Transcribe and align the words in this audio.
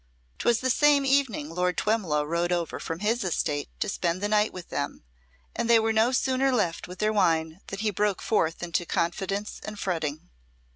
'Twas 0.39 0.61
the 0.61 0.69
same 0.71 1.05
evening 1.05 1.51
Lord 1.51 1.77
Twemlow 1.77 2.23
rode 2.25 2.51
over 2.51 2.79
from 2.79 3.01
his 3.01 3.23
estate 3.23 3.69
to 3.81 3.87
spend 3.87 4.19
the 4.19 4.27
night 4.27 4.51
with 4.51 4.69
them, 4.69 5.03
and 5.55 5.69
they 5.69 5.77
were 5.77 5.93
no 5.93 6.11
sooner 6.11 6.51
left 6.51 6.87
with 6.87 6.97
their 6.97 7.13
wine 7.13 7.59
than 7.67 7.77
he 7.77 7.91
broke 7.91 8.23
forth 8.23 8.63
into 8.63 8.83
confidence 8.83 9.61
and 9.63 9.77
fretting. 9.79 10.31